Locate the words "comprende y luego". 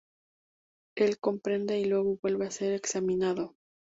1.19-2.17